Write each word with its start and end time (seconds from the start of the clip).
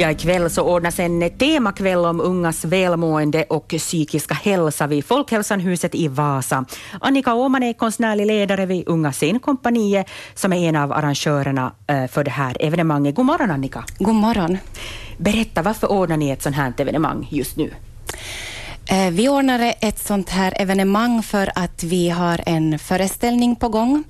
Ja, 0.00 0.10
ikväll 0.10 0.50
så 0.50 0.62
ordnas 0.62 1.00
en 1.00 1.30
temakväll 1.30 2.04
om 2.04 2.20
ungas 2.20 2.64
välmående 2.64 3.44
och 3.44 3.68
psykiska 3.68 4.34
hälsa 4.34 4.86
vid 4.86 5.04
Folkhälsanhuset 5.04 5.94
i 5.94 6.08
Vasa. 6.08 6.64
Annika 7.00 7.34
Åman 7.34 7.62
är 7.62 7.72
konstnärlig 7.72 8.26
ledare 8.26 8.66
vid 8.66 8.88
Unga 8.88 9.12
scenkompaniet 9.12 10.06
som 10.34 10.52
är 10.52 10.68
en 10.68 10.76
av 10.76 10.92
arrangörerna 10.92 11.72
eh, 11.86 12.06
för 12.06 12.24
det 12.24 12.30
här 12.30 12.56
evenemanget. 12.60 13.14
God 13.14 13.26
morgon 13.26 13.50
Annika. 13.50 13.84
God 13.98 14.14
morgon. 14.14 14.58
Berätta, 15.16 15.62
varför 15.62 15.90
ordnar 15.90 16.16
ni 16.16 16.30
ett 16.30 16.42
sånt 16.42 16.56
här 16.56 16.72
evenemang 16.78 17.28
just 17.30 17.56
nu? 17.56 17.70
Eh, 18.90 19.10
vi 19.10 19.28
ordnar 19.28 19.74
ett 19.80 19.98
sånt 19.98 20.30
här 20.30 20.52
evenemang 20.56 21.22
för 21.22 21.50
att 21.54 21.82
vi 21.82 22.08
har 22.08 22.40
en 22.46 22.78
föreställning 22.78 23.56
på 23.56 23.68
gång 23.68 24.04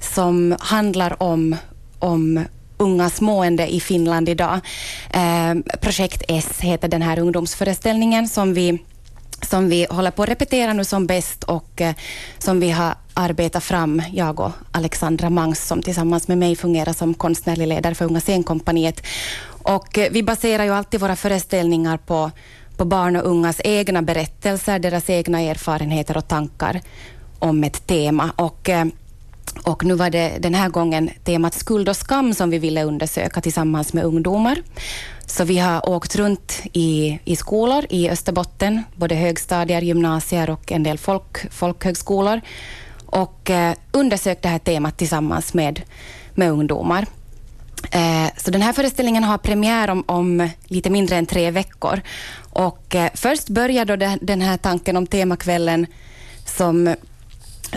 som 0.00 0.56
handlar 0.60 1.22
om, 1.22 1.56
om 1.98 2.44
ungas 2.76 3.20
mående 3.20 3.74
i 3.74 3.80
Finland 3.80 4.28
idag. 4.28 4.60
Eh, 5.10 5.54
Projekt 5.80 6.22
S 6.28 6.60
heter 6.60 6.88
den 6.88 7.02
här 7.02 7.18
ungdomsföreställningen 7.18 8.28
som 8.28 8.54
vi 8.54 8.78
som 9.42 9.68
vi 9.68 9.86
håller 9.90 10.10
på 10.10 10.22
att 10.22 10.28
repetera 10.28 10.72
nu 10.72 10.84
som 10.84 11.06
bäst 11.06 11.44
och 11.44 11.80
eh, 11.80 11.94
som 12.38 12.60
vi 12.60 12.70
har 12.70 12.94
arbetat 13.14 13.64
fram, 13.64 14.02
jag 14.12 14.40
och 14.40 14.52
Alexandra 14.72 15.30
Mangs 15.30 15.66
som 15.66 15.82
tillsammans 15.82 16.28
med 16.28 16.38
mig 16.38 16.56
fungerar 16.56 16.92
som 16.92 17.14
konstnärlig 17.14 17.66
ledare 17.66 17.94
för 17.94 18.04
Unga 18.04 18.20
scenkompaniet. 18.20 19.06
Och 19.46 19.98
eh, 19.98 20.10
vi 20.12 20.22
baserar 20.22 20.64
ju 20.64 20.70
alltid 20.70 21.00
våra 21.00 21.16
föreställningar 21.16 21.96
på, 21.96 22.30
på 22.76 22.84
barn 22.84 23.16
och 23.16 23.26
ungas 23.26 23.60
egna 23.64 24.02
berättelser, 24.02 24.78
deras 24.78 25.10
egna 25.10 25.40
erfarenheter 25.40 26.16
och 26.16 26.28
tankar 26.28 26.80
om 27.38 27.64
ett 27.64 27.86
tema. 27.86 28.32
Och, 28.36 28.68
eh, 28.68 28.86
och 29.62 29.84
nu 29.84 29.94
var 29.94 30.10
det 30.10 30.38
den 30.38 30.54
här 30.54 30.68
gången 30.68 31.10
temat 31.24 31.54
skuld 31.54 31.88
och 31.88 31.96
skam 31.96 32.34
som 32.34 32.50
vi 32.50 32.58
ville 32.58 32.84
undersöka 32.84 33.40
tillsammans 33.40 33.92
med 33.92 34.04
ungdomar. 34.04 34.62
Så 35.26 35.44
vi 35.44 35.58
har 35.58 35.88
åkt 35.88 36.16
runt 36.16 36.62
i, 36.72 37.18
i 37.24 37.36
skolor 37.36 37.84
i 37.90 38.10
Österbotten, 38.10 38.82
både 38.94 39.14
högstadier, 39.14 39.82
gymnasier 39.82 40.50
och 40.50 40.72
en 40.72 40.82
del 40.82 40.98
folk, 40.98 41.52
folkhögskolor 41.52 42.40
och 43.06 43.50
eh, 43.50 43.74
undersökt 43.92 44.42
det 44.42 44.48
här 44.48 44.58
temat 44.58 44.96
tillsammans 44.96 45.54
med, 45.54 45.82
med 46.34 46.50
ungdomar. 46.50 47.06
Eh, 47.90 48.30
så 48.36 48.50
den 48.50 48.62
här 48.62 48.72
föreställningen 48.72 49.24
har 49.24 49.38
premiär 49.38 49.90
om, 49.90 50.04
om, 50.06 50.48
lite 50.64 50.90
mindre 50.90 51.16
än 51.16 51.26
tre 51.26 51.50
veckor. 51.50 52.00
Och 52.38 52.94
eh, 52.94 53.10
först 53.14 53.48
börjar 53.48 53.84
då 53.84 53.96
den 54.20 54.40
här 54.40 54.56
tanken 54.56 54.96
om 54.96 55.06
temakvällen 55.06 55.86
som 56.44 56.94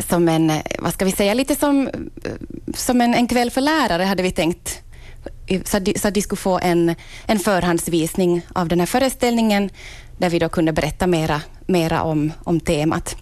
som 0.10 0.30
en, 0.30 0.50
eh, 0.50 0.62
vad 0.80 0.94
ska 0.94 1.06
vi 1.06 1.12
säga, 1.12 1.34
lite 1.34 1.56
som, 1.56 1.88
eh, 1.88 2.32
som 2.74 3.02
en, 3.02 3.14
en 3.14 3.28
kväll 3.28 3.52
för 3.52 3.62
lärare 3.62 4.04
hade 4.04 4.24
vi 4.24 4.32
tänkt. 4.32 4.82
Så, 5.66 5.80
så 5.96 6.08
att 6.08 6.14
de 6.14 6.22
skulle 6.22 6.38
få 6.38 6.60
en, 6.60 6.96
en 7.26 7.40
förhandsvisning 7.40 8.42
av 8.54 8.68
den 8.68 8.80
här 8.80 8.88
föreställningen 8.88 9.70
där 10.18 10.30
vi 10.30 10.40
då 10.40 10.50
kunde 10.50 10.72
berätta 10.72 11.08
mera, 11.08 11.42
mera 11.68 12.04
om, 12.04 12.32
om 12.44 12.60
temat. 12.60 13.16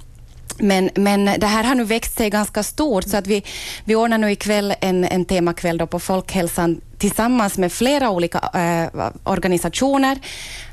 Men, 0.59 0.89
men 0.95 1.25
det 1.25 1.47
här 1.47 1.63
har 1.63 1.75
nu 1.75 1.83
växt 1.83 2.17
sig 2.17 2.29
ganska 2.29 2.63
stort 2.63 3.03
så 3.03 3.17
att 3.17 3.27
vi, 3.27 3.43
vi 3.85 3.95
ordnar 3.95 4.17
nu 4.17 4.31
ikväll 4.31 4.73
en, 4.81 5.03
en 5.03 5.25
temakväll 5.25 5.77
då 5.77 5.87
på 5.87 5.99
Folkhälsan 5.99 6.81
tillsammans 6.97 7.57
med 7.57 7.71
flera 7.71 8.09
olika 8.09 8.37
äh, 8.53 9.09
organisationer. 9.23 10.19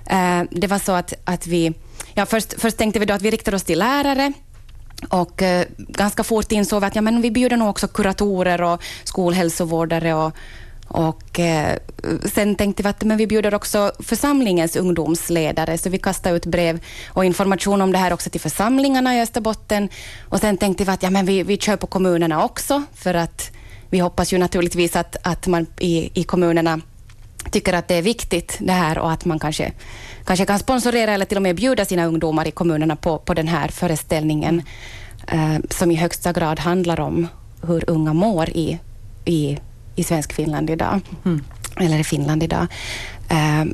Äh, 0.07 0.43
det 0.51 0.67
var 0.67 0.79
så 0.79 0.93
att, 0.93 1.15
att 1.25 1.47
vi, 1.47 1.73
ja, 2.15 2.27
först, 2.27 2.55
först 2.61 2.77
tänkte 2.77 2.99
vi 3.01 3.07
då 3.07 3.15
att 3.15 3.23
vi 3.23 3.31
riktar 3.31 3.55
oss 3.55 3.63
till 3.63 3.79
lärare 3.79 4.33
och 5.09 5.43
eh, 5.43 5.67
ganska 5.79 6.25
fort 6.25 6.53
insåg 6.53 6.81
vi 6.81 6.87
att 6.87 6.97
ja, 6.97 7.03
men 7.03 7.23
vi 7.23 7.31
bjuder 7.31 7.57
nog 7.57 7.69
också 7.69 7.89
kuratorer 7.89 8.63
och 8.63 8.83
skolhälsovårdare 9.05 10.15
och, 10.15 10.33
och 10.89 11.41
eh, 11.41 11.79
sen 12.35 12.55
tänkte 12.55 12.83
vi 12.83 12.89
att 12.89 13.05
men 13.05 13.17
vi 13.17 13.27
bjuder 13.27 13.55
också 13.55 13.93
församlingens 13.99 14.77
ungdomsledare, 14.77 15.79
så 15.79 15.89
vi 15.91 15.99
kastade 15.99 16.37
ut 16.37 16.47
brev 16.47 16.81
och 17.09 17.25
information 17.25 17.81
om 17.83 17.93
det 17.93 17.99
här 17.99 18.13
också 18.13 18.31
till 18.31 18.41
församlingarna 18.41 19.17
i 19.17 19.21
Österbotten. 19.21 19.89
Och 20.29 20.41
sen 20.41 20.57
tänkte 20.57 20.85
vi 20.85 20.91
att 20.91 21.03
ja, 21.03 21.11
men 21.11 21.27
vi, 21.27 21.43
vi 21.43 21.57
kör 21.57 21.77
på 21.77 21.87
kommunerna 21.87 22.45
också, 22.45 22.83
för 22.95 23.15
att 23.15 23.51
vi 23.91 23.99
hoppas 23.99 24.33
ju 24.33 24.39
naturligtvis 24.39 24.97
att, 24.97 25.17
att 25.23 25.47
man 25.47 25.67
i, 25.79 26.21
i 26.21 26.25
kommunerna 26.25 26.81
tycker 27.55 27.73
att 27.73 27.89
det 27.89 27.95
är 27.95 28.03
viktigt 28.03 28.59
det 28.61 28.73
här 28.73 28.99
och 28.99 29.13
att 29.13 29.25
man 29.25 29.39
kanske, 29.39 29.73
kanske 30.25 30.47
kan 30.47 30.59
sponsorera 30.59 31.13
eller 31.13 31.25
till 31.25 31.37
och 31.37 31.43
med 31.43 31.57
bjuda 31.57 31.85
sina 31.85 32.05
ungdomar 32.05 32.49
i 32.49 32.51
kommunerna 32.51 32.97
på, 32.97 33.19
på 33.19 33.35
den 33.35 33.49
här 33.49 33.69
föreställningen 33.69 34.63
eh, 35.29 35.59
som 35.71 35.91
i 35.91 35.95
högsta 35.95 36.33
grad 36.33 36.61
handlar 36.61 37.01
om 37.01 37.29
hur 37.63 37.91
unga 37.91 38.13
mår 38.13 38.51
i, 38.51 38.79
i, 39.25 39.59
i 39.97 40.05
svensk 40.05 40.33
Finland 40.33 40.71
idag. 40.71 41.01
Mm. 41.25 41.45
Eller 41.81 41.99
i 41.99 42.05
Finland 42.05 42.43
idag. 42.43 42.67
Eh, 43.29 43.65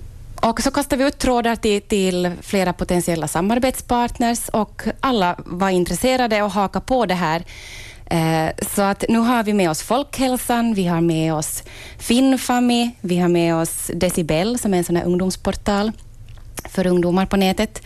och 0.50 0.60
så 0.60 0.70
kastade 0.70 1.02
vi 1.02 1.08
ut 1.08 1.18
trådar 1.18 1.56
till, 1.56 1.82
till, 1.82 2.30
flera 2.40 2.72
potentiella 2.72 3.28
samarbetspartners 3.28 4.48
och 4.48 4.82
alla 5.00 5.36
var 5.38 5.70
intresserade 5.70 6.42
och 6.42 6.50
hakade 6.50 6.84
på 6.86 7.06
det 7.06 7.14
här 7.14 7.44
så 8.74 8.82
att 8.82 9.04
nu 9.08 9.18
har 9.18 9.44
vi 9.44 9.52
med 9.52 9.70
oss 9.70 9.82
Folkhälsan, 9.82 10.74
vi 10.74 10.86
har 10.86 11.00
med 11.00 11.34
oss 11.34 11.62
Finnfami, 11.98 12.90
vi 13.00 13.18
har 13.18 13.28
med 13.28 13.54
oss 13.54 13.90
Decibel 13.94 14.58
som 14.58 14.74
är 14.74 14.78
en 14.78 14.84
sån 14.84 14.96
här 14.96 15.04
ungdomsportal 15.04 15.92
för 16.68 16.86
ungdomar 16.86 17.26
på 17.26 17.36
nätet. 17.36 17.82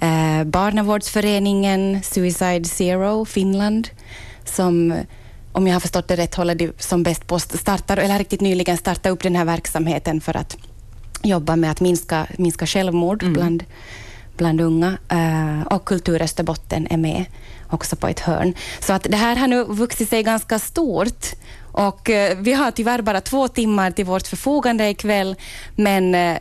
Eh, 0.00 0.44
Barnavårdsföreningen 0.44 2.02
Suicide 2.02 2.64
Zero 2.64 3.24
Finland 3.24 3.88
som 4.44 4.94
om 5.52 5.66
jag 5.66 5.74
har 5.74 5.80
förstått 5.80 6.08
det 6.08 6.16
rätt, 6.16 6.34
håller 6.34 6.54
de 6.54 6.72
som 6.78 7.02
bäst 7.02 7.26
på 7.26 7.38
startar, 7.38 7.96
eller 7.96 8.18
riktigt 8.18 8.40
nyligen 8.40 8.76
startat 8.76 9.12
upp 9.12 9.22
den 9.22 9.36
här 9.36 9.44
verksamheten 9.44 10.20
för 10.20 10.36
att 10.36 10.56
jobba 11.22 11.56
med 11.56 11.70
att 11.70 11.80
minska, 11.80 12.26
minska 12.38 12.66
självmord 12.66 13.22
mm. 13.22 13.32
bland, 13.32 13.64
bland 14.36 14.60
unga. 14.60 14.98
Uh, 15.12 15.62
och 15.66 15.84
Kultur 15.84 16.22
Österbotten 16.22 16.86
är 16.90 16.96
med 16.96 17.24
också 17.74 17.96
på 17.96 18.08
ett 18.08 18.20
hörn. 18.20 18.54
Så 18.80 18.92
att 18.92 19.02
det 19.02 19.16
här 19.16 19.36
har 19.36 19.48
nu 19.48 19.64
vuxit 19.64 20.08
sig 20.08 20.22
ganska 20.22 20.58
stort 20.58 21.26
och 21.72 22.08
uh, 22.08 22.38
vi 22.38 22.52
har 22.52 22.70
tyvärr 22.70 23.02
bara 23.02 23.20
två 23.20 23.48
timmar 23.48 23.90
till 23.90 24.04
vårt 24.04 24.26
förfogande 24.26 24.88
ikväll, 24.88 25.36
men 25.76 26.14
uh, 26.14 26.36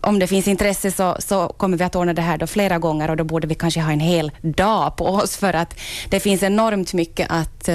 om 0.00 0.18
det 0.18 0.26
finns 0.26 0.48
intresse 0.48 0.90
så, 0.90 1.16
så, 1.18 1.48
kommer 1.48 1.76
vi 1.76 1.84
att 1.84 1.96
ordna 1.96 2.12
det 2.12 2.22
här 2.22 2.38
då 2.38 2.46
flera 2.46 2.78
gånger 2.78 3.10
och 3.10 3.16
då 3.16 3.24
borde 3.24 3.46
vi 3.46 3.54
kanske 3.54 3.80
ha 3.80 3.92
en 3.92 4.00
hel 4.00 4.32
dag 4.42 4.96
på 4.96 5.06
oss 5.06 5.36
för 5.36 5.52
att 5.52 5.74
det 6.10 6.20
finns 6.20 6.42
enormt 6.42 6.94
mycket 6.94 7.26
att 7.30 7.68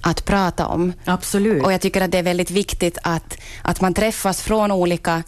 att 0.00 0.24
prata 0.24 0.66
om. 0.66 0.92
Absolut. 1.04 1.64
Och 1.64 1.72
jag 1.72 1.80
tycker 1.80 2.00
att 2.00 2.10
det 2.10 2.18
är 2.18 2.22
väldigt 2.22 2.50
viktigt 2.50 2.98
att, 3.02 3.38
att 3.62 3.80
man 3.80 3.94
träffas 3.94 4.42
från 4.42 4.72
olika, 4.72 5.22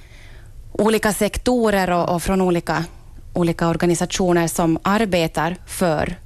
olika 0.72 1.12
sektorer 1.12 1.91
och, 1.91 2.14
och 2.14 2.22
från 2.22 2.41
olika 2.41 2.84
olika 3.32 3.68
organisationer 3.68 4.46
som 4.46 4.78
arbetar 4.82 5.56
för 5.66 6.16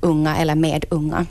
unga 0.00 0.36
eller 0.36 0.54
med 0.54 0.84
unga. 0.88 1.26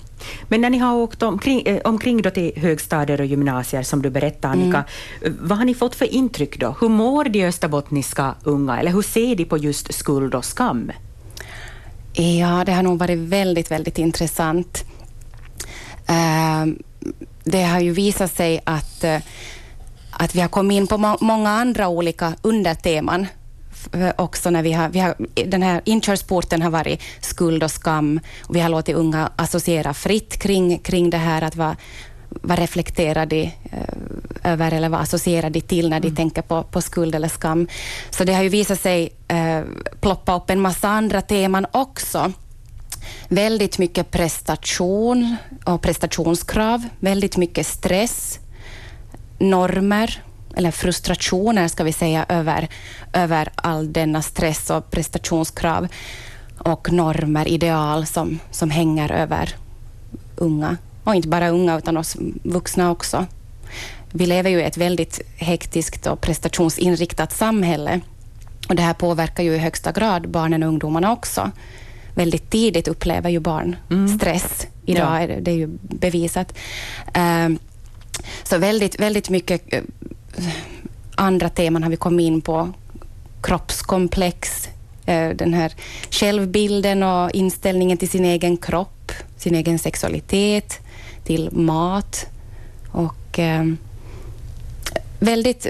Men 0.47 0.61
när 0.61 0.69
ni 0.69 0.77
har 0.77 0.95
åkt 0.95 1.23
omkring, 1.23 1.61
eh, 1.65 1.81
omkring 1.83 2.21
då 2.21 2.29
till 2.29 2.51
högstadier 2.55 3.21
och 3.21 3.25
gymnasier, 3.25 3.83
som 3.83 4.01
du 4.01 4.09
berättade 4.09 4.53
Annika, 4.53 4.83
mm. 5.21 5.37
vad 5.41 5.57
har 5.57 5.65
ni 5.65 5.73
fått 5.73 5.95
för 5.95 6.13
intryck 6.13 6.59
då? 6.59 6.75
Hur 6.81 6.89
mår 6.89 7.23
de 7.23 7.45
österbottniska 7.45 8.35
unga, 8.43 8.79
eller 8.79 8.91
hur 8.91 9.01
ser 9.01 9.35
de 9.35 9.45
på 9.45 9.57
just 9.57 9.93
skuld 9.93 10.35
och 10.35 10.45
skam? 10.45 10.91
Ja, 12.13 12.63
det 12.65 12.71
har 12.71 12.83
nog 12.83 12.99
varit 12.99 13.17
väldigt, 13.17 13.71
väldigt 13.71 13.97
intressant. 13.97 14.83
Uh, 16.09 16.73
det 17.43 17.63
har 17.63 17.79
ju 17.79 17.91
visat 17.91 18.31
sig 18.31 18.61
att, 18.63 19.03
att 20.11 20.35
vi 20.35 20.41
har 20.41 20.47
kommit 20.47 20.75
in 20.75 20.87
på 20.87 20.97
må 20.97 21.17
många 21.21 21.49
andra 21.49 21.87
olika 21.87 22.33
underteman 22.41 23.21
Eh, 23.21 23.36
också 24.15 24.49
när 24.49 24.63
vi 24.63 24.73
har, 24.73 24.89
vi 24.89 24.99
har 24.99 25.15
den 25.45 25.63
här 25.63 25.81
inkörsporten 25.85 26.61
har 26.61 26.69
varit 26.69 27.01
skuld 27.21 27.63
och 27.63 27.71
skam 27.71 28.19
och 28.43 28.55
vi 28.55 28.59
har 28.59 28.69
låtit 28.69 28.95
unga 28.95 29.31
associera 29.35 29.93
fritt 29.93 30.39
kring, 30.39 30.79
kring 30.79 31.09
det 31.09 31.17
här 31.17 31.41
att 31.41 31.55
vara 31.55 31.75
vad 32.29 32.59
reflekterar 32.59 33.25
de 33.25 33.43
eh, 33.43 34.51
över 34.51 34.71
eller 34.71 34.89
vad 34.89 35.01
associerar 35.01 35.49
de 35.49 35.61
till 35.61 35.89
när 35.89 35.99
de 35.99 36.07
mm. 36.07 36.15
tänker 36.15 36.41
på, 36.41 36.63
på 36.63 36.81
skuld 36.81 37.15
eller 37.15 37.27
skam. 37.27 37.67
Så 38.09 38.23
det 38.23 38.33
har 38.33 38.43
ju 38.43 38.49
visat 38.49 38.79
sig 38.79 39.09
eh, 39.27 39.61
ploppa 40.01 40.35
upp 40.35 40.49
en 40.49 40.61
massa 40.61 40.89
andra 40.89 41.21
teman 41.21 41.65
också. 41.71 42.31
Väldigt 43.27 43.77
mycket 43.77 44.11
prestation 44.11 45.35
och 45.63 45.81
prestationskrav, 45.81 46.87
väldigt 46.99 47.37
mycket 47.37 47.67
stress, 47.67 48.39
normer, 49.39 50.23
eller 50.57 50.71
frustrationer 50.71 51.67
ska 51.67 51.83
vi 51.83 51.93
säga, 51.93 52.25
över, 52.29 52.67
över 53.13 53.49
all 53.55 53.93
denna 53.93 54.21
stress 54.21 54.69
och 54.69 54.91
prestationskrav 54.91 55.87
och 56.57 56.91
normer, 56.91 57.47
ideal 57.47 58.05
som, 58.05 58.39
som 58.51 58.69
hänger 58.69 59.11
över 59.11 59.55
unga. 60.35 60.77
Och 61.03 61.15
inte 61.15 61.27
bara 61.27 61.49
unga, 61.49 61.77
utan 61.77 61.97
oss 61.97 62.17
vuxna 62.43 62.91
också. 62.91 63.25
Vi 64.11 64.25
lever 64.25 64.49
ju 64.49 64.59
i 64.59 64.63
ett 64.63 64.77
väldigt 64.77 65.21
hektiskt 65.35 66.07
och 66.07 66.21
prestationsinriktat 66.21 67.33
samhälle. 67.33 68.01
Och 68.69 68.75
det 68.75 68.81
här 68.81 68.93
påverkar 68.93 69.43
ju 69.43 69.55
i 69.55 69.57
högsta 69.57 69.91
grad 69.91 70.29
barnen 70.29 70.63
och 70.63 70.69
ungdomarna 70.69 71.11
också. 71.11 71.51
Väldigt 72.15 72.49
tidigt 72.49 72.87
upplever 72.87 73.29
ju 73.29 73.39
barn 73.39 73.75
mm. 73.89 74.19
stress. 74.19 74.67
Idag 74.85 75.07
ja. 75.07 75.19
är 75.19 75.27
det, 75.27 75.39
det 75.39 75.51
är 75.51 75.55
ju 75.55 75.67
bevisat. 75.81 76.53
Uh, 77.17 77.57
så 78.43 78.57
väldigt, 78.57 78.99
väldigt 78.99 79.29
mycket 79.29 79.61
andra 81.15 81.49
teman 81.49 81.83
har 81.83 81.89
vi 81.89 81.97
kommit 81.97 82.23
in 82.23 82.41
på. 82.41 82.69
Kroppskomplex, 83.41 84.69
eh, 85.05 85.29
den 85.29 85.53
här 85.53 85.73
självbilden 86.11 87.03
och 87.03 87.31
inställningen 87.31 87.97
till 87.97 88.09
sin 88.09 88.25
egen 88.25 88.57
kropp, 88.57 89.11
sin 89.37 89.55
egen 89.55 89.79
sexualitet, 89.79 90.79
till 91.23 91.49
mat 91.51 92.25
och 92.91 93.39
eh, 93.39 93.65
väldigt, 95.19 95.67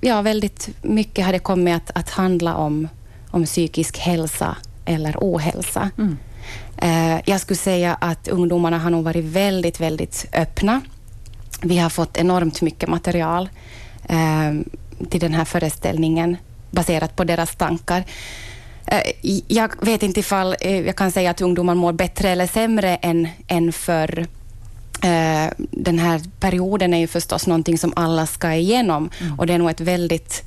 ja, 0.00 0.22
väldigt 0.22 0.68
mycket 0.82 1.24
har 1.24 1.32
det 1.32 1.38
kommit 1.38 1.74
att, 1.74 1.90
att 1.94 2.10
handla 2.10 2.56
om, 2.56 2.88
om 3.30 3.44
psykisk 3.44 3.98
hälsa 3.98 4.56
eller 4.84 5.16
ohälsa. 5.20 5.90
Mm. 5.98 6.16
Eh, 6.76 7.20
jag 7.26 7.40
skulle 7.40 7.56
säga 7.56 7.94
att 7.94 8.28
ungdomarna 8.28 8.78
har 8.78 8.90
nog 8.90 9.04
varit 9.04 9.24
väldigt, 9.24 9.80
väldigt 9.80 10.26
öppna. 10.32 10.80
Vi 11.62 11.78
har 11.78 11.90
fått 11.90 12.16
enormt 12.16 12.62
mycket 12.62 12.88
material 12.88 13.48
till 15.10 15.20
den 15.20 15.34
här 15.34 15.44
föreställningen 15.44 16.36
baserat 16.70 17.16
på 17.16 17.24
deras 17.24 17.56
tankar. 17.56 18.04
Eh, 18.86 19.00
jag 19.48 19.84
vet 19.84 20.02
inte 20.02 20.20
ifall 20.20 20.56
jag 20.60 20.96
kan 20.96 21.12
säga 21.12 21.30
att 21.30 21.40
ungdomar 21.40 21.74
mår 21.74 21.92
bättre 21.92 22.30
eller 22.30 22.46
sämre 22.46 22.96
än, 22.96 23.28
än 23.48 23.72
förr. 23.72 24.26
Den 25.70 25.98
här 25.98 26.20
perioden 26.40 26.94
är 26.94 26.98
ju 26.98 27.06
förstås 27.06 27.46
någonting 27.46 27.78
som 27.78 27.92
alla 27.96 28.26
ska 28.26 28.54
igenom 28.54 29.10
mm. 29.20 29.38
och 29.38 29.46
det 29.46 29.52
är 29.52 29.58
nog 29.58 29.70
ett 29.70 29.80
väldigt, 29.80 30.42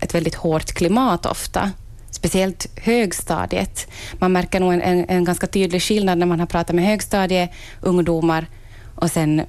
ett 0.00 0.14
väldigt 0.14 0.34
hårt 0.34 0.72
klimat 0.72 1.26
ofta 1.26 1.70
speciellt 2.14 2.66
högstadiet. 2.76 3.86
Man 4.18 4.32
märker 4.32 4.60
nog 4.60 4.72
en, 4.72 4.82
en, 4.82 5.04
en 5.08 5.24
ganska 5.24 5.46
tydlig 5.46 5.82
skillnad 5.82 6.18
när 6.18 6.26
man 6.26 6.40
har 6.40 6.46
pratat 6.46 6.76
med 6.76 6.84
högstadieungdomar 6.84 8.46
och 8.94 9.10
sen 9.10 9.42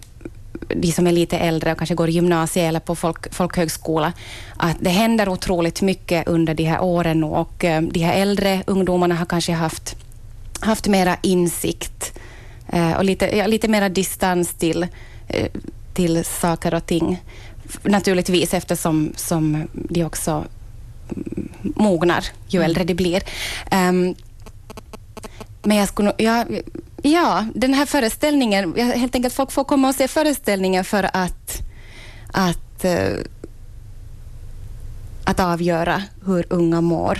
de 0.67 0.91
som 0.91 1.07
är 1.07 1.11
lite 1.11 1.37
äldre 1.37 1.71
och 1.71 1.77
kanske 1.77 1.95
går 1.95 2.09
i 2.09 2.11
gymnasiet 2.11 2.69
eller 2.69 2.79
på 2.79 2.95
folk, 2.95 3.33
folkhögskola, 3.33 4.13
att 4.57 4.77
det 4.79 4.89
händer 4.89 5.29
otroligt 5.29 5.81
mycket 5.81 6.27
under 6.27 6.53
de 6.53 6.63
här 6.63 6.81
åren 6.83 7.23
och 7.23 7.63
eh, 7.63 7.81
de 7.81 7.99
här 7.99 8.13
äldre 8.13 8.63
ungdomarna 8.67 9.15
har 9.15 9.25
kanske 9.25 9.51
haft, 9.51 9.95
haft 10.59 10.87
mera 10.87 11.17
insikt 11.21 12.19
eh, 12.67 12.93
och 12.93 13.03
lite, 13.03 13.37
ja, 13.37 13.47
lite 13.47 13.67
mera 13.67 13.89
distans 13.89 14.53
till, 14.53 14.87
eh, 15.27 15.47
till 15.93 16.25
saker 16.25 16.73
och 16.73 16.85
ting. 16.85 17.23
Naturligtvis 17.83 18.53
eftersom 18.53 19.13
som 19.15 19.67
de 19.73 20.03
också 20.03 20.45
mognar 21.61 22.25
ju 22.47 22.59
mm. 22.59 22.65
äldre 22.65 22.83
de 22.83 22.93
blir. 22.93 23.23
Um, 23.71 24.15
men 25.63 25.77
jag 25.77 25.87
skulle 25.87 26.13
ja, 26.17 26.45
ja, 27.11 27.45
den 27.55 27.73
här 27.73 27.85
föreställningen, 27.85 28.75
helt 28.75 29.15
enkelt 29.15 29.33
folk 29.33 29.51
får 29.51 29.63
komma 29.63 29.89
och 29.89 29.95
se 29.95 30.07
föreställningen 30.07 30.83
för 30.83 31.09
att, 31.13 31.61
att, 32.31 32.85
uh, 32.85 33.19
att 35.23 35.39
avgöra 35.39 36.03
hur 36.25 36.45
unga 36.49 36.81
mår. 36.81 37.19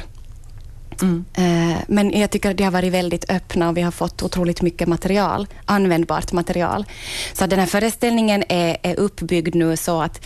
Mm. 1.01 1.25
Uh, 1.37 1.77
men 1.87 2.19
jag 2.19 2.31
tycker 2.31 2.51
att 2.51 2.57
de 2.57 2.63
har 2.63 2.71
varit 2.71 2.93
väldigt 2.93 3.29
öppna 3.29 3.69
och 3.69 3.77
vi 3.77 3.81
har 3.81 3.91
fått 3.91 4.23
otroligt 4.23 4.61
mycket 4.61 4.87
material, 4.87 5.47
användbart 5.65 6.31
material. 6.31 6.85
Så 7.33 7.45
den 7.45 7.59
här 7.59 7.65
föreställningen 7.65 8.43
är, 8.49 8.77
är 8.83 8.99
uppbyggd 8.99 9.55
nu 9.55 9.77
så 9.77 10.01
att 10.01 10.25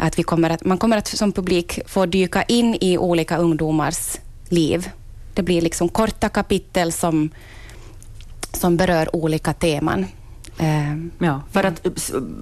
att 0.00 0.18
vi 0.18 0.22
kommer 0.22 0.50
att, 0.50 0.64
man 0.64 0.78
kommer 0.78 0.96
att 0.96 1.06
som 1.06 1.32
publik 1.32 1.80
få 1.86 2.06
dyka 2.06 2.42
in 2.42 2.76
i 2.80 2.98
olika 2.98 3.36
ungdomars 3.36 4.16
liv. 4.48 4.90
Det 5.34 5.42
blir 5.42 5.60
liksom 5.60 5.88
korta 5.88 6.28
kapitel 6.28 6.92
som, 6.92 7.30
som 8.52 8.76
berör 8.76 9.16
olika 9.16 9.52
teman. 9.52 10.06
Eh, 10.58 10.94
ja, 11.18 11.42
för 11.52 11.64
att 11.64 11.86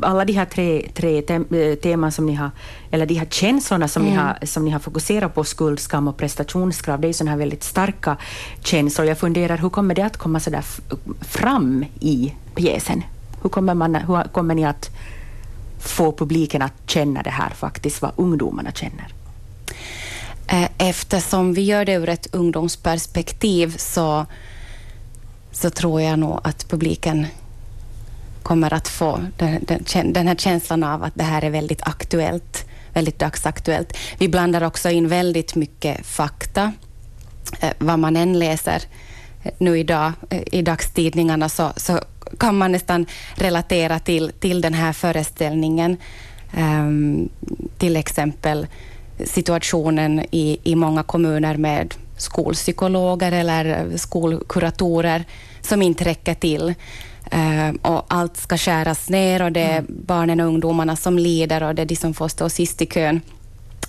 alla 0.03 0.25
de 0.25 0.33
här 0.33 0.45
tre, 0.45 0.89
tre 0.95 1.19
eh, 1.19 1.75
teman 1.75 2.13
som 2.13 2.27
ni 2.27 2.35
har, 2.35 2.51
eller 2.91 3.07
de 3.07 3.15
här 3.15 3.27
känslorna 3.31 3.89
som, 3.89 4.03
mm. 4.03 4.15
ni 4.15 4.21
har, 4.21 4.39
som 4.47 4.65
ni 4.65 4.71
har 4.71 4.79
fokuserat 4.79 5.35
på, 5.35 5.45
skuld, 5.45 5.81
skam 5.81 6.09
och 6.09 6.17
prestationskrav, 6.17 7.01
det 7.01 7.09
är 7.09 7.13
sådana 7.13 7.31
här 7.31 7.39
väldigt 7.39 7.65
starka 7.65 8.17
känslor. 8.65 9.07
Jag 9.07 9.19
funderar, 9.19 9.59
hur 9.59 9.69
kommer 9.69 9.95
det 9.95 10.03
att 10.03 10.17
komma 10.17 10.41
så 10.41 10.51
där 10.51 10.65
fram 11.21 11.85
i 12.01 12.35
pjäsen? 12.55 13.03
Hur 13.43 13.51
kommer, 13.51 13.75
man, 13.75 13.95
hur 13.95 14.23
kommer 14.23 14.55
ni 14.55 14.65
att 14.65 14.91
få 15.79 16.13
publiken 16.13 16.63
att 16.63 16.73
känna 16.87 17.23
det 17.23 17.31
här 17.31 17.51
faktiskt, 17.51 18.03
vad 18.03 18.13
ungdomarna 18.17 18.73
känner? 18.73 19.15
Eh, 20.47 20.69
eftersom 20.79 21.55
vi 21.55 21.63
gör 21.63 21.85
det 21.85 21.93
ur 21.93 22.09
ett 22.09 22.35
ungdomsperspektiv 22.35 23.75
så, 23.77 24.27
så 25.53 25.71
tror 25.71 26.03
jag 26.03 26.19
nog 26.19 26.41
att 26.45 26.69
publiken 26.69 27.27
kommer 28.43 28.75
att 28.75 28.89
få 28.89 29.21
den, 29.37 29.65
den, 29.67 30.13
den 30.13 30.29
här 30.29 30.35
känslan 30.35 30.85
av 30.85 31.05
att 31.05 31.15
det 31.15 31.25
här 31.25 31.45
är 31.45 31.51
väldigt 31.51 31.83
aktuellt, 31.83 32.65
väldigt 32.93 33.19
dagsaktuellt. 33.19 33.97
Vi 34.19 34.29
blandar 34.29 34.63
också 34.63 34.91
in 34.91 35.09
väldigt 35.09 35.55
mycket 35.55 36.07
fakta. 36.07 36.73
Eh, 37.61 37.73
vad 37.79 37.99
man 37.99 38.17
än 38.17 38.39
läser 38.39 38.83
eh, 39.43 39.53
nu 39.59 39.79
idag 39.79 40.13
eh, 40.31 40.43
i 40.53 40.63
dagstidningarna 40.63 41.49
så, 41.49 41.73
så 41.77 42.01
kan 42.39 42.59
man 42.59 42.73
nästan 42.73 43.07
relatera 43.35 43.99
till, 43.99 44.33
till 44.41 44.61
den 44.61 44.75
här 44.75 44.93
föreställningen. 44.93 45.97
Um, 46.57 47.29
till 47.79 47.97
exempel 47.97 48.67
situationen 49.25 50.25
i, 50.31 50.59
i 50.63 50.75
många 50.75 51.03
kommuner 51.03 51.57
med 51.57 51.95
skolpsykologer 52.17 53.33
eller 53.33 53.97
skolkuratorer 53.97 55.25
som 55.61 55.83
inte 55.83 56.05
räcker 56.05 56.35
till. 56.35 56.75
Uh, 57.35 57.71
och 57.83 58.05
allt 58.09 58.37
ska 58.37 58.57
skäras 58.57 59.11
ner 59.11 59.43
och 59.43 59.53
det 59.53 59.61
är 59.61 59.79
mm. 59.79 59.87
barnen 60.07 60.41
och 60.41 60.47
ungdomarna 60.47 60.97
som 60.97 61.19
lider 61.19 61.63
och 61.63 61.75
det 61.75 61.83
är 61.83 61.87
de 61.87 61.97
som 61.97 62.15
får 62.15 62.29
stå 62.29 62.49
sist 62.49 62.83
i 62.83 62.87
kön 62.87 63.21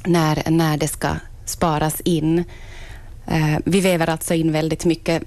när, 0.05 0.43
när 0.49 0.77
det 0.77 0.87
ska 0.87 1.09
sparas 1.45 2.01
in. 2.01 2.43
Uh, 3.31 3.57
vi 3.65 3.81
väver 3.81 4.09
alltså 4.09 4.33
in 4.33 4.51
väldigt 4.51 4.85
mycket 4.85 5.23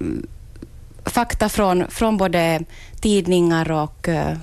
fakta 1.05 1.49
från, 1.49 1.87
från 1.89 2.17
både 2.17 2.63
tidningar 3.01 3.71
och 3.71 4.07
uh, 4.07 4.33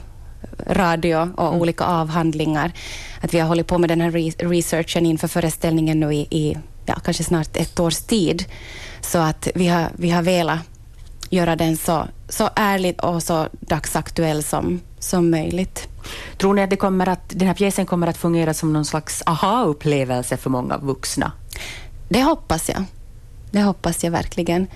radio 0.70 1.30
och 1.36 1.48
mm. 1.48 1.60
olika 1.60 1.84
avhandlingar. 1.84 2.72
Att 3.20 3.34
vi 3.34 3.38
har 3.38 3.48
hållit 3.48 3.66
på 3.66 3.78
med 3.78 3.90
den 3.90 4.00
här 4.00 4.10
researchen 4.48 5.06
inför 5.06 5.28
föreställningen 5.28 6.00
nu 6.00 6.14
i, 6.14 6.26
i 6.30 6.56
ja, 6.86 6.94
kanske 7.04 7.24
snart 7.24 7.56
ett 7.56 7.80
års 7.80 7.98
tid. 7.98 8.44
Så 9.00 9.18
att 9.18 9.48
vi 9.54 9.68
har, 9.68 9.88
vi 9.96 10.10
har 10.10 10.22
velat 10.22 10.58
göra 11.30 11.56
den 11.56 11.76
så, 11.76 12.04
så 12.28 12.50
ärlig 12.56 13.04
och 13.04 13.22
så 13.22 13.48
dagsaktuell 13.60 14.42
som, 14.42 14.80
som 14.98 15.30
möjligt. 15.30 15.88
Tror 16.38 16.54
ni 16.54 16.62
att, 16.62 16.70
det 16.70 16.76
kommer 16.76 17.08
att 17.08 17.28
den 17.28 17.48
här 17.48 17.54
pjäsen 17.54 17.86
kommer 17.86 18.06
att 18.06 18.16
fungera 18.16 18.54
som 18.54 18.72
någon 18.72 18.84
slags 18.84 19.22
aha-upplevelse 19.26 20.36
för 20.36 20.50
många 20.50 20.78
vuxna? 20.78 21.32
Det 22.08 22.22
hoppas 22.22 22.68
jag. 22.68 22.84
Det 23.50 23.62
hoppas 23.62 24.04
jag 24.04 24.10
verkligen. 24.10 24.66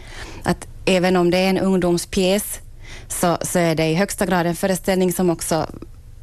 Att 0.43 0.67
även 0.85 1.17
om 1.17 1.31
det 1.31 1.39
är 1.39 1.51
en 1.51 1.59
ungdomspjäs 1.59 2.61
så, 3.09 3.39
så 3.43 3.59
är 3.59 3.75
det 3.75 3.87
i 3.87 3.95
högsta 3.95 4.27
grad 4.27 4.47
en 4.47 4.57
föreställning 4.57 5.13
som 5.13 5.31
också 5.31 5.67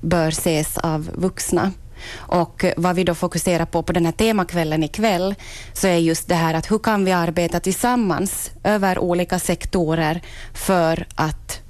bör 0.01 0.27
ses 0.27 0.77
av 0.77 1.09
vuxna. 1.13 1.71
Och 2.15 2.65
vad 2.77 2.95
vi 2.95 3.03
då 3.03 3.15
fokuserar 3.15 3.65
på 3.65 3.83
på 3.83 3.93
den 3.93 4.05
här 4.05 4.11
temakvällen 4.11 4.83
ikväll 4.83 5.35
så 5.73 5.87
är 5.87 5.97
just 5.97 6.27
det 6.27 6.35
här 6.35 6.53
att 6.53 6.71
hur 6.71 6.79
kan 6.79 7.05
vi 7.05 7.11
arbeta 7.11 7.59
tillsammans 7.59 8.51
över 8.63 8.99
olika 8.99 9.39
sektorer 9.39 10.21
för 10.53 11.07
att 11.15 11.61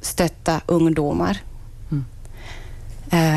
stötta 0.00 0.60
ungdomar. 0.66 1.38
Mm. 1.90 2.04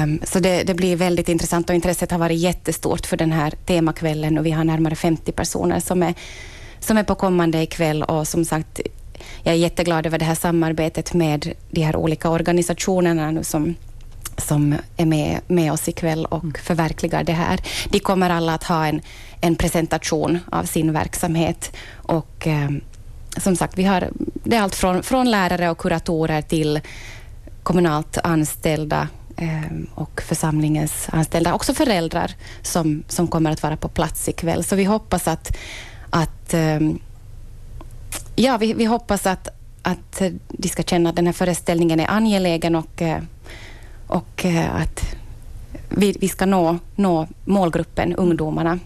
Um, 0.03 0.19
så 0.23 0.39
det, 0.39 0.63
det, 0.63 0.73
blir 0.73 0.95
väldigt 0.95 1.29
intressant 1.29 1.69
och 1.69 1.75
intresset 1.75 2.11
har 2.11 2.19
varit 2.19 2.39
jättestort 2.39 3.05
för 3.05 3.17
den 3.17 3.31
här 3.31 3.53
temakvällen 3.65 4.37
och 4.37 4.45
vi 4.45 4.51
har 4.51 4.63
närmare 4.63 4.95
50 4.95 5.31
personer 5.31 5.79
som 5.79 6.03
är, 6.03 6.13
som 6.79 6.97
är 6.97 7.03
på 7.03 7.15
kommande 7.15 7.61
ikväll 7.61 8.03
och 8.03 8.27
som 8.27 8.45
sagt 8.45 8.79
jag 9.43 9.53
är 9.53 9.59
jätteglad 9.59 10.05
över 10.05 10.19
det 10.19 10.25
här 10.25 10.35
samarbetet 10.35 11.13
med 11.13 11.53
de 11.71 11.81
här 11.81 11.95
olika 11.95 12.29
organisationerna 12.29 13.31
nu 13.31 13.43
som 13.43 13.75
som 14.37 14.75
är 14.97 15.05
med, 15.05 15.39
med 15.47 15.71
oss 15.71 15.87
ikväll 15.87 16.25
och 16.25 16.43
mm. 16.43 16.53
förverkligar 16.63 17.23
det 17.23 17.33
här. 17.33 17.59
De 17.89 17.99
kommer 17.99 18.29
alla 18.29 18.53
att 18.53 18.63
ha 18.63 18.87
en, 18.87 19.01
en 19.41 19.55
presentation 19.55 20.39
av 20.51 20.63
sin 20.63 20.93
verksamhet 20.93 21.75
och 21.95 22.47
eh, 22.47 22.69
som 23.37 23.55
sagt, 23.55 23.77
vi 23.77 23.83
har, 23.83 24.09
det 24.43 24.55
är 24.55 24.61
allt 24.61 24.75
från, 24.75 25.03
från 25.03 25.31
lärare 25.31 25.69
och 25.69 25.77
kuratorer 25.77 26.41
till 26.41 26.79
kommunalt 27.63 28.17
anställda 28.23 29.07
eh, 29.37 29.77
och 29.95 30.21
församlingens 30.21 31.07
anställda, 31.11 31.53
också 31.53 31.73
föräldrar 31.73 32.31
som, 32.61 33.03
som 33.07 33.27
kommer 33.27 33.51
att 33.51 33.63
vara 33.63 33.77
på 33.77 33.87
plats 33.87 34.29
ikväll. 34.29 34.63
Så 34.63 34.75
vi 34.75 34.83
hoppas 34.83 35.27
att, 35.27 35.57
att 36.09 36.53
eh, 36.53 36.79
Ja, 38.39 38.57
vi, 38.57 38.73
vi 38.73 38.85
hoppas 38.85 39.25
att, 39.25 39.47
att 39.81 40.21
de 40.47 40.69
ska 40.69 40.83
känna 40.83 41.09
att 41.09 41.15
den 41.15 41.25
här 41.25 41.33
föreställningen 41.33 41.99
är 41.99 42.07
angelägen 42.11 42.75
och, 42.75 43.01
eh, 43.01 43.21
och 44.07 44.45
eh, 44.45 44.75
att 44.75 45.15
vi, 45.89 46.17
vi 46.19 46.27
ska 46.27 46.45
nå, 46.45 46.77
nå 46.95 47.27
målgruppen, 47.45 48.15
ungdomarna. 48.15 48.79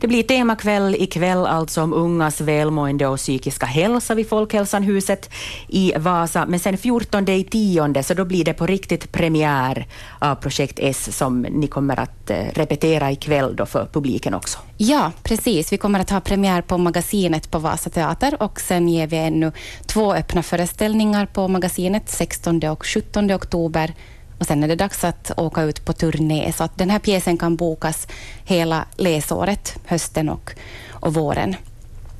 Det 0.00 0.06
blir 0.06 0.22
temakväll 0.22 0.94
ikväll 0.98 1.46
alltså 1.46 1.82
om 1.82 1.92
ungas 1.92 2.40
välmående 2.40 3.06
och 3.06 3.18
psykiska 3.18 3.66
hälsa 3.66 4.14
vid 4.14 4.28
Folkhälsanhuset 4.28 5.30
i 5.68 5.92
Vasa. 5.96 6.46
Men 6.46 6.60
sen 6.60 6.78
14 6.78 7.28
i 7.28 7.44
tionde 7.44 8.02
så 8.02 8.14
då 8.14 8.24
blir 8.24 8.44
det 8.44 8.52
på 8.52 8.66
riktigt 8.66 9.12
premiär 9.12 9.86
av 10.18 10.34
projekt 10.34 10.78
S 10.82 11.16
som 11.16 11.42
ni 11.42 11.66
kommer 11.66 12.00
att 12.00 12.30
eh, 12.30 12.36
repetera 12.54 13.10
ikväll 13.10 13.56
då 13.56 13.66
för 13.66 13.88
publiken 13.92 14.34
också. 14.34 14.58
Ja, 14.76 15.12
precis. 15.22 15.72
Vi 15.72 15.78
kommer 15.78 16.00
att 16.00 16.10
ha 16.10 16.20
premiär 16.20 16.62
på 16.62 16.78
Magasinet 16.78 17.50
på 17.50 17.58
Vasa 17.58 17.90
Teater 17.90 18.42
och 18.42 18.60
sen 18.60 18.88
ger 18.88 19.06
vi 19.06 19.16
ännu 19.16 19.52
två 19.86 20.14
öppna 20.14 20.42
föreställningar 20.42 21.26
på 21.26 21.48
Magasinet 21.48 22.08
16 22.08 22.62
och 22.64 22.86
17 22.86 23.32
oktober 23.32 23.94
och 24.38 24.46
sen 24.46 24.64
är 24.64 24.68
det 24.68 24.76
dags 24.76 25.04
att 25.04 25.30
åka 25.36 25.62
ut 25.62 25.84
på 25.84 25.92
turné, 25.92 26.52
så 26.52 26.64
att 26.64 26.78
den 26.78 26.90
här 26.90 26.98
pjäsen 26.98 27.38
kan 27.38 27.56
bokas 27.56 28.08
hela 28.44 28.84
läsåret, 28.96 29.78
hösten 29.84 30.28
och, 30.28 30.52
och 30.90 31.14
våren, 31.14 31.56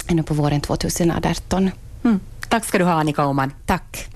ännu 0.08 0.22
på 0.22 0.34
våren 0.34 0.60
2018. 0.60 1.70
Mm. 2.04 2.20
Tack 2.48 2.64
ska 2.64 2.78
du 2.78 2.84
ha, 2.84 2.92
Annika 2.92 3.26
Åman. 3.26 3.52
Tack. 3.66 4.04